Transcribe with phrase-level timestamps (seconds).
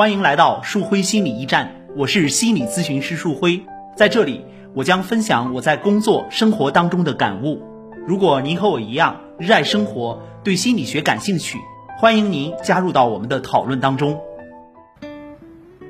[0.00, 4.40] 欢迎来到树辉心理驿站，我是心理咨询师树辉，在这里
[4.72, 7.62] 我将分享我在工作生活当中的感悟。
[8.06, 11.58] 如果您和我一样热爱生活，对心理学感兴趣，
[11.98, 14.18] 欢迎您加入到我们的讨论当中。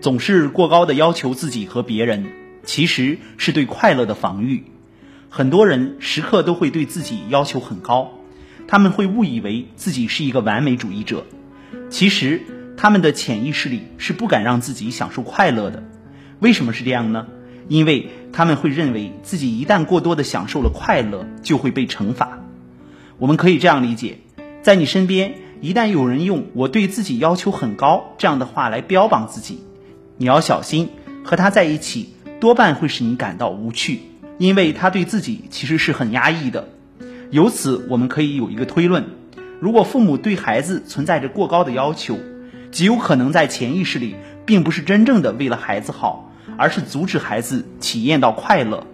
[0.01, 2.27] 总是过高的要求自己和别人，
[2.65, 4.65] 其实是对快乐的防御。
[5.29, 8.11] 很多人时刻都会对自己要求很高，
[8.67, 11.27] 他们会误以为自己是一个完美主义者，
[11.91, 12.43] 其实。
[12.83, 15.83] 他们的潜意识里是不敢让自己享受快乐的，
[16.39, 17.27] 为什么是这样呢？
[17.69, 22.39] 因为他们会认为自己一旦过多的享受了快乐，就会被惩罚。
[23.19, 24.21] 我们可以这样理解，
[24.63, 29.63] 在你身边一旦有人用“我对自己要求很高”这样的话来标榜自己，
[30.17, 30.89] 你要小心，
[31.23, 34.01] 和他在一起多半会使你感到无趣，
[34.39, 36.71] 因为他对自己其实是很压抑的。
[37.31, 39.05] 由此，我们可以有一个推论：
[39.61, 42.19] 如果父母对孩子存在着过高的要求，
[42.71, 44.17] 极有可能在潜意识里，
[44.47, 48.87] 并不是真正的为了孩子好，而是阻止孩子体验到快乐。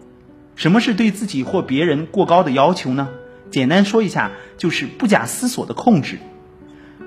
[0.55, 3.09] 什么是对自己或别人过高的要求呢？
[3.50, 6.19] 简单说一下，就是不假思索的控制。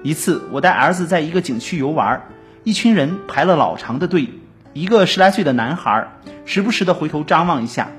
[0.03, 2.27] 一次，我带儿子在一个景区游玩，
[2.63, 4.29] 一群人排了老长的队。
[4.73, 6.07] 一个十来岁的男孩
[6.45, 7.89] 时不时的回头张望一下，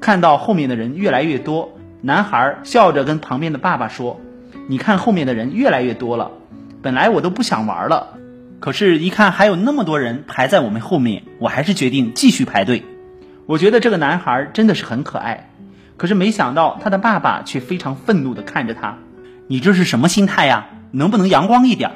[0.00, 4.20] 看到后面的人越来越多，男孩笑着跟旁边的爸爸说
[4.68, 6.30] ：“你看后面的人越来越多了。”
[6.80, 8.17] 本来我都不想玩了，
[8.60, 12.82] 可是，一看还有那么多人排在我们后面，我还是决定继续排队。
[13.46, 15.50] 我觉得这个男孩真的是很可爱，
[15.96, 18.98] 可是没想到他的爸爸却非常愤怒地看着他
[19.46, 20.66] ：“你这是什么心态呀？
[20.90, 21.92] 能不能阳光一点？”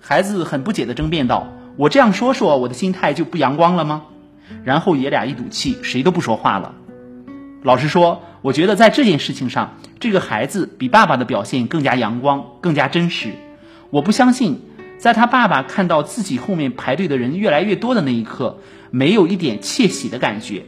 [0.00, 4.04] 孩子很不解地争辩道：“我这样说说，我的心态就不阳光了吗？”
[4.62, 6.72] 然后爷俩一赌气，谁都不说话了。
[7.64, 13.30] 老实说，我觉得在这件事情上，这个孩子比爸爸的表现更加阳光，更加真实。
[13.90, 14.62] 我不相信，
[14.98, 20.64] 在他爸爸看到自己后面排队的人越来越多的那一刻，没有一点窃喜的感觉。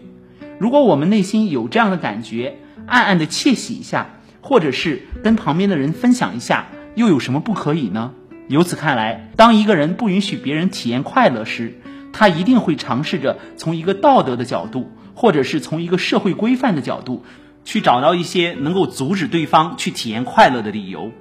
[0.59, 8.13] 如果我们内心有这样的感觉，暗暗的窃喜一下，或者是跟旁边的人分享一下，又有什么不可以呢？
[8.49, 11.81] 由此看来，当一个人不允许别人体验快乐时，
[12.13, 17.25] 他一定会尝试着从一个道德的角度，或者是从一个社会规范的角度，
[17.65, 21.13] 去找到一些能够阻止对方去体验快乐的理由。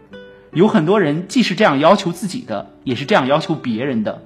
[0.54, 4.24] 有很多人既是这样要求自己的，也是这样要求别人的，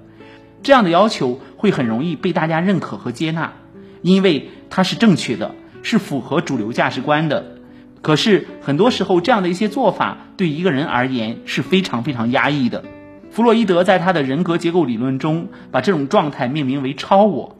[0.63, 3.53] 这样的要求会很容易被大家认可和接纳，
[4.01, 7.57] 因为它是正确的，是符合主流价值观的。
[8.01, 12.83] 可是很多时候，这样的一些做法对一个人而言是非常非常压抑的。
[13.29, 17.57] 弗洛伊德在他的人格结构理论中，把这种状态命名为超我。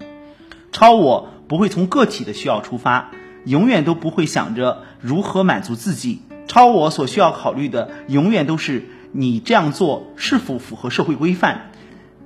[0.72, 3.12] 超我不会从个体的需要出发，
[3.46, 6.22] 永远都不会想着如何满足自己。
[6.52, 11.72] 超我所需要考虑的，永远都是你这样做是否符合社会规范。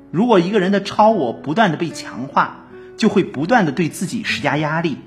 [0.10, 2.66] 如果一个人的超我不断的被强化，
[2.98, 4.98] 就会不断的对自己施加压力。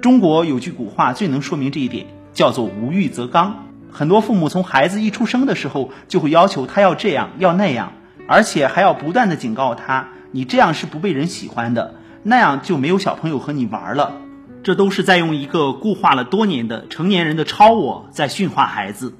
[0.00, 3.66] 中国有句古话最能说明这一点，叫做无欲则刚。
[3.92, 7.92] 很多父母从孩子一出生的时候，就会要求他要这样要那样，
[8.26, 14.22] 而且还要不断的警告他，你这样是不被人喜欢的，那样就没有小朋友和你玩了。
[14.64, 19.14] 这都是在用一个固化了多年的成年人的超我在驯化孩子，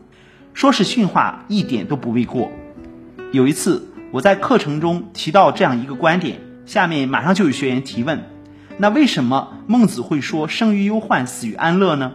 [0.55, 2.51] 说是驯化一点都不为过。
[3.31, 8.25] 有一次我在课程中提到这样一个观点，下面马上就有学员提问：
[8.79, 12.13] 那为什么孟子会说生于忧患，死于安乐呢？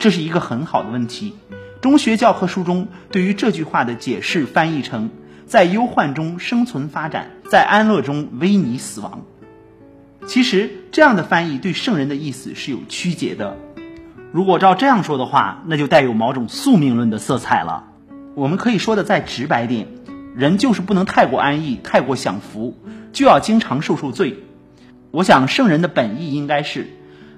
[0.00, 1.34] 这是一个很好的问题。
[1.80, 5.10] 中学教科书中对于这句话的解释翻译成：
[5.46, 9.22] 在忧患中生存发展，在安乐中危靡死亡。
[10.26, 13.56] 其实这样的翻译对圣人的意思是有曲解的。
[14.32, 17.84] 如果照这样说的话，那就带有某种宿命论的色彩了。
[18.34, 19.86] 我们可以说的再直白点，
[20.34, 22.76] 人就是不能太过安逸、太过享福，
[23.12, 24.38] 就要经常受受罪。
[25.12, 26.88] 我想圣人的本意应该是：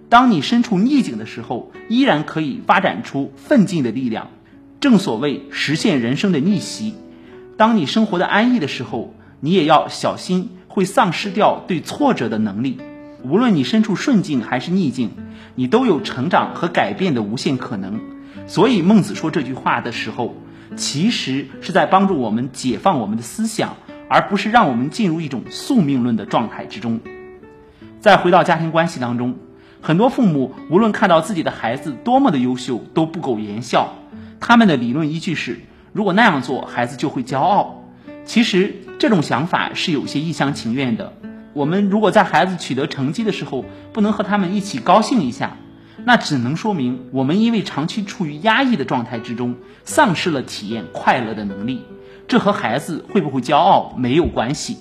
[0.08, 4.28] 当你身处逆境的时候，依然可以发展出奋进的力量。
[4.80, 6.94] 正所谓实现人生的逆袭。
[7.58, 10.50] 当你生活的安逸的时候，你也要小心。
[10.76, 12.78] 会丧失掉对挫折的能力。
[13.22, 15.10] 无论你身处顺境还是逆境，
[15.54, 17.98] 你都有成长和改变的无限可能。
[18.46, 20.34] 所以孟子说这句话的时候，
[20.76, 23.76] 其实是在帮助我们解放我们的思想，
[24.10, 27.00] 而不是让我们进入一种宿命论的状态之中。
[27.98, 29.36] 再回到家庭关系当中，
[29.80, 33.94] 很多父母无论看到自己的孩子多么的优秀，都不苟言笑。
[34.40, 35.58] 他们的理论依据是：
[35.94, 37.82] 如果那样做，孩子就会骄傲。
[38.26, 41.12] 其实这种想法是有些一厢情愿的。
[41.54, 43.64] 我们如果在孩子取得成绩的时候
[43.94, 45.56] 不能和他们一起高兴一下，
[46.04, 51.82] 那只能说明我们因为长期处于压抑的状态之中，丧失了体验快乐的能力。
[52.28, 54.76] 这和孩子会不会骄傲没有关系。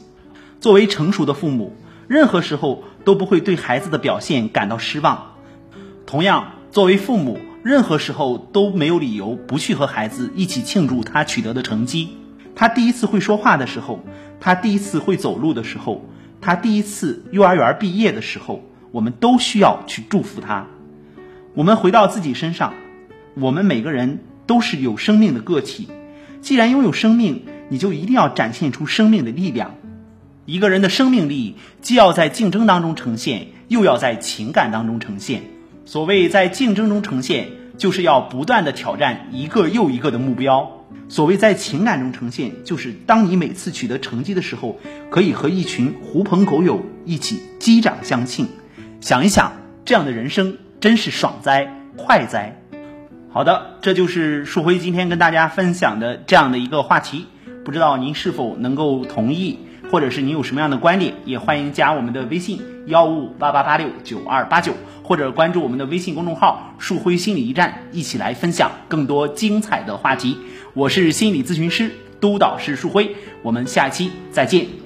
[0.60, 1.76] 作为成熟的父母，
[2.08, 5.36] 任何时候都不会对孩子的表现感到失望。
[6.08, 12.10] 同样，作为父母，任何时候都没有理由不去和孩子一起庆祝他取得的成绩。
[12.56, 14.00] 他第一次会说话的时候，
[14.40, 16.06] 他第一次会走路的时候，
[16.40, 20.68] 他第一次幼儿园毕业的时候，我们都需要去祝福他。
[21.54, 22.74] 我们回到自己身上，
[23.36, 25.90] 我们每个人都是有生命的个体。
[26.42, 29.76] 既然拥有生命，你就一定要展现出生命的力量。
[30.46, 35.42] 一个人的生命力，既要在竞争当中呈现，又要在情感当中呈现。
[35.86, 44.80] 所谓在竞争中呈现，就是要不断的挑战一个又一个的目标；所谓在情感中呈现，就是当你每次取得成绩的时候，
[45.10, 48.48] 可以和一群狐朋狗友一起击掌相庆。
[49.02, 49.54] 想一想，
[49.86, 52.60] 这样的人生真是爽哉快哉！
[53.30, 57.28] 好的，这就是树辉今天跟大家分享的这样的一个话题，
[57.64, 59.60] 不知道您是否能够同意？
[59.96, 70.38] 或者是你有什么样的观点，也欢迎加我们的微信幺五五八八八六九二八九，或者关注我们的微信公众号“树辉心理驿站”，一起来分享更多精彩的话题。
[70.74, 74.85] 我是心理咨询师督导师树辉，我们下期再见。